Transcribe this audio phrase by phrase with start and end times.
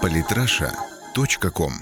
[0.00, 1.72] Политраша.ком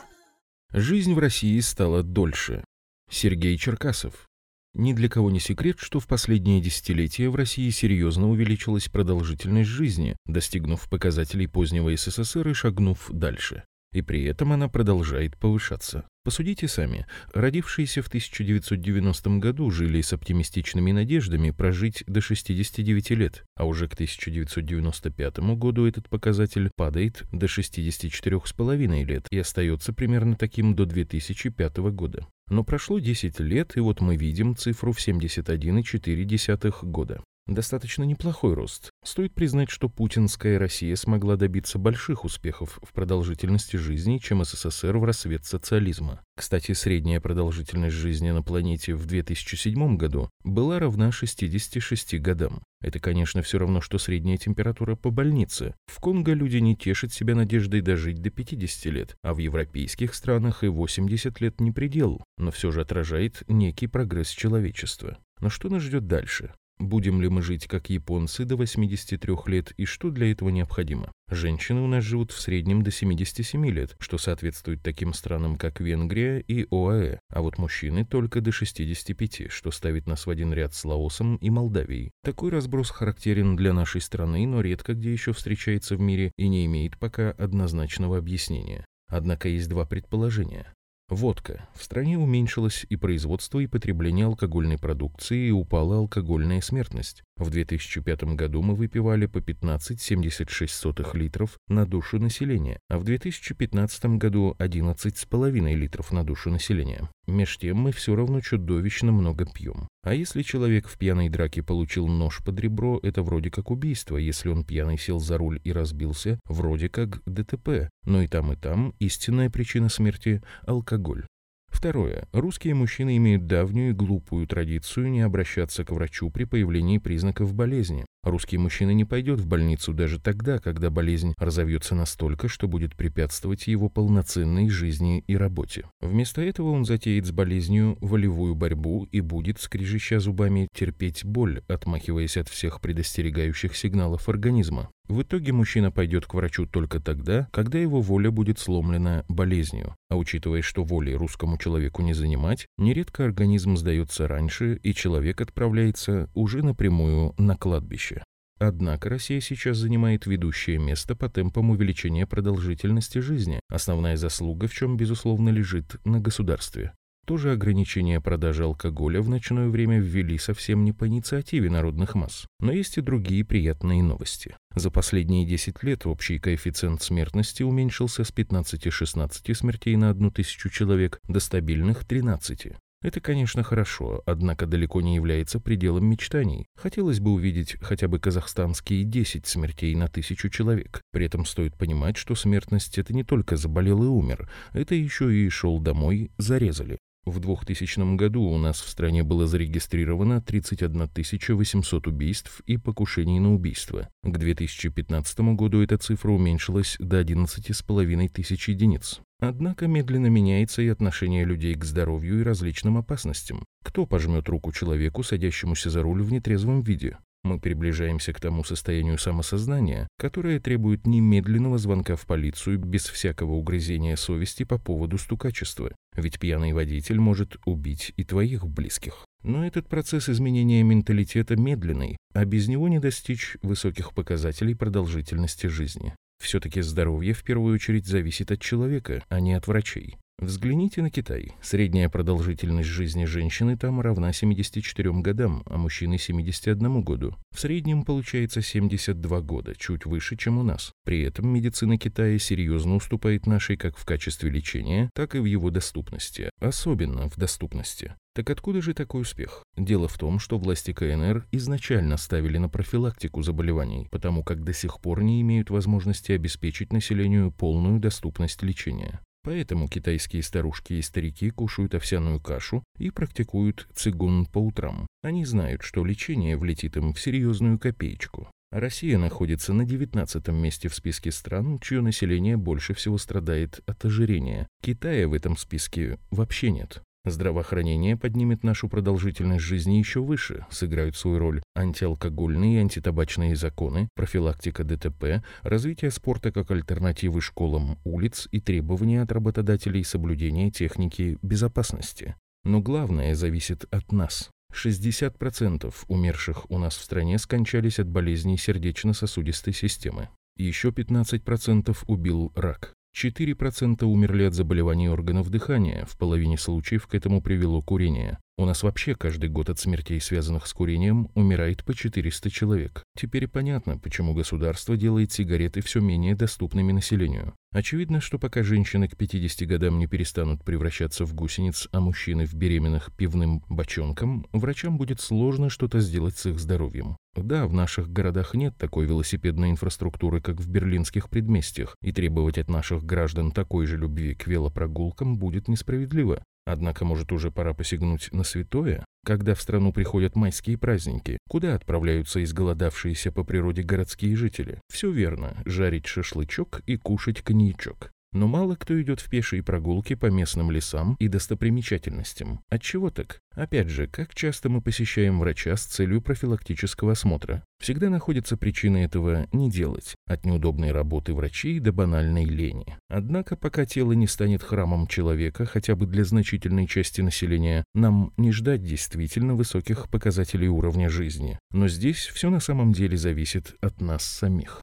[0.73, 2.65] Жизнь в России стала дольше.
[3.11, 4.29] Сергей Черкасов.
[4.75, 10.17] Ни для кого не секрет, что в последние десятилетия в России серьезно увеличилась продолжительность жизни,
[10.27, 13.65] достигнув показателей позднего СССР и шагнув дальше.
[13.93, 16.05] И при этом она продолжает повышаться.
[16.23, 17.07] Посудите сами.
[17.33, 23.95] Родившиеся в 1990 году жили с оптимистичными надеждами прожить до 69 лет, а уже к
[23.95, 32.27] 1995 году этот показатель падает до 64,5 лет и остается примерно таким до 2005 года.
[32.49, 37.23] Но прошло 10 лет, и вот мы видим цифру в 71,4 года.
[37.51, 38.91] Достаточно неплохой рост.
[39.05, 45.03] Стоит признать, что путинская Россия смогла добиться больших успехов в продолжительности жизни, чем СССР в
[45.03, 46.21] рассвет социализма.
[46.37, 52.63] Кстати, средняя продолжительность жизни на планете в 2007 году была равна 66 годам.
[52.81, 55.75] Это, конечно, все равно, что средняя температура по больнице.
[55.89, 60.63] В Конго люди не тешат себя надеждой дожить до 50 лет, а в европейских странах
[60.63, 65.19] и 80 лет не предел, но все же отражает некий прогресс человечества.
[65.41, 66.55] Но что нас ждет дальше?
[66.81, 71.13] Будем ли мы жить как японцы до 83 лет и что для этого необходимо?
[71.31, 76.41] Женщины у нас живут в среднем до 77 лет, что соответствует таким странам, как Венгрия
[76.41, 80.83] и ОАЭ, а вот мужчины только до 65, что ставит нас в один ряд с
[80.87, 82.13] Лаосом и Молдавией.
[82.25, 86.65] Такой разброс характерен для нашей страны, но редко где еще встречается в мире и не
[86.65, 88.87] имеет пока однозначного объяснения.
[89.07, 90.73] Однако есть два предположения.
[91.11, 91.69] Водка.
[91.75, 97.25] В стране уменьшилось и производство, и потребление алкогольной продукции, и упала алкогольная смертность.
[97.41, 104.55] В 2005 году мы выпивали по 15,76 литров на душу населения, а в 2015 году
[104.59, 107.09] 11,5 литров на душу населения.
[107.27, 109.89] Меж тем мы все равно чудовищно много пьем.
[110.03, 114.19] А если человек в пьяной драке получил нож под ребро, это вроде как убийство.
[114.19, 117.89] Если он пьяный сел за руль и разбился, вроде как ДТП.
[118.05, 121.25] Но и там, и там истинная причина смерти– алкоголь.
[121.71, 122.27] Второе.
[122.33, 128.05] Русские мужчины имеют давнюю и глупую традицию не обращаться к врачу при появлении признаков болезни.
[128.23, 133.67] Русский мужчина не пойдет в больницу даже тогда, когда болезнь разовьется настолько, что будет препятствовать
[133.67, 135.87] его полноценной жизни и работе.
[136.03, 142.37] Вместо этого он затеет с болезнью волевую борьбу и будет, скрежеща зубами, терпеть боль, отмахиваясь
[142.37, 144.91] от всех предостерегающих сигналов организма.
[145.11, 149.97] В итоге мужчина пойдет к врачу только тогда, когда его воля будет сломлена болезнью.
[150.09, 156.31] А учитывая, что воли русскому человеку не занимать, нередко организм сдается раньше, и человек отправляется
[156.33, 158.23] уже напрямую на кладбище.
[158.61, 164.97] Однако Россия сейчас занимает ведущее место по темпам увеличения продолжительности жизни, основная заслуга в чем,
[164.97, 166.93] безусловно, лежит на государстве.
[167.31, 172.49] Тоже ограничение продажи алкоголя в ночное время ввели совсем не по инициативе народных масс.
[172.59, 174.57] Но есть и другие приятные новости.
[174.75, 181.21] За последние 10 лет общий коэффициент смертности уменьшился с 15-16 смертей на одну тысячу человек
[181.29, 182.73] до стабильных 13.
[183.01, 186.67] Это, конечно, хорошо, однако далеко не является пределом мечтаний.
[186.75, 191.01] Хотелось бы увидеть хотя бы казахстанские 10 смертей на тысячу человек.
[191.13, 195.49] При этом стоит понимать, что смертность– это не только заболел и умер, это еще и
[195.49, 196.99] шел домой, зарезали.
[197.27, 201.09] В 2000 году у нас в стране было зарегистрировано 31
[201.57, 204.09] 800 убийств и покушений на убийство.
[204.23, 209.21] К 2015 году эта цифра уменьшилась до 11,5 тысяч единиц.
[209.39, 213.65] Однако медленно меняется и отношение людей к здоровью и различным опасностям.
[213.85, 217.19] Кто пожмет руку человеку, садящемуся за руль в нетрезвом виде?
[217.43, 224.17] Мы приближаемся к тому состоянию самосознания, которое требует немедленного звонка в полицию без всякого угрызения
[224.17, 225.93] совести по поводу стукачества.
[226.15, 229.25] Ведь пьяный водитель может убить и твоих близких.
[229.43, 236.15] Но этот процесс изменения менталитета медленный, а без него не достичь высоких показателей продолжительности жизни.
[236.43, 240.17] Все-таки здоровье в первую очередь зависит от человека, а не от врачей.
[240.41, 241.53] Взгляните на Китай.
[241.61, 247.37] Средняя продолжительность жизни женщины там равна 74 годам, а мужчины 71 году.
[247.55, 250.93] В среднем получается 72 года, чуть выше, чем у нас.
[251.05, 255.69] При этом медицина Китая серьезно уступает нашей как в качестве лечения, так и в его
[255.69, 258.15] доступности, особенно в доступности.
[258.35, 259.63] Так откуда же такой успех?
[259.77, 265.01] Дело в том, что власти КНР изначально ставили на профилактику заболеваний, потому как до сих
[265.01, 269.21] пор не имеют возможности обеспечить населению полную доступность лечения.
[269.43, 275.07] Поэтому китайские старушки и старики кушают овсяную кашу и практикуют цигун по утрам.
[275.23, 278.51] Они знают, что лечение влетит им в серьезную копеечку.
[278.71, 284.69] Россия находится на 19 месте в списке стран, чье население больше всего страдает от ожирения.
[284.83, 287.03] Китая в этом списке вообще нет.
[287.27, 294.85] Здравоохранение поднимет нашу продолжительность жизни еще выше, сыграют свою роль антиалкогольные и антитабачные законы, профилактика
[294.85, 302.37] ДТП, развитие спорта как альтернативы школам улиц и требования от работодателей соблюдения техники безопасности.
[302.65, 304.51] Но главное зависит от нас.
[304.73, 310.31] 60% умерших у нас в стране скончались от болезней сердечно-сосудистой системы.
[310.57, 312.95] Еще 15% убил рак.
[313.17, 318.39] 4% умерли от заболеваний органов дыхания, в половине случаев к этому привело курение.
[318.61, 323.05] У нас вообще каждый год от смертей, связанных с курением, умирает по 400 человек.
[323.19, 327.55] Теперь понятно, почему государство делает сигареты все менее доступными населению.
[327.73, 332.53] Очевидно, что пока женщины к 50 годам не перестанут превращаться в гусениц, а мужчины в
[332.53, 337.17] беременных пивным бочонком, врачам будет сложно что-то сделать с их здоровьем.
[337.37, 342.69] Да, в наших городах нет такой велосипедной инфраструктуры, как в берлинских предместьях, и требовать от
[342.69, 346.45] наших граждан такой же любви к велопрогулкам будет несправедливо.
[346.71, 352.45] Однако, может, уже пора посягнуть на святое, когда в страну приходят майские праздники, куда отправляются
[352.45, 354.81] изголодавшиеся по природе городские жители.
[354.89, 358.13] Все верно, жарить шашлычок и кушать коньячок.
[358.33, 362.61] Но мало кто идет в пешие прогулки по местным лесам и достопримечательностям.
[362.69, 363.41] Отчего так?
[363.55, 367.65] Опять же, как часто мы посещаем врача с целью профилактического осмотра?
[367.81, 372.97] Всегда находится причина этого не делать, от неудобной работы врачей до банальной лени.
[373.09, 378.53] Однако, пока тело не станет храмом человека, хотя бы для значительной части населения, нам не
[378.53, 381.59] ждать действительно высоких показателей уровня жизни.
[381.73, 384.83] Но здесь все на самом деле зависит от нас самих.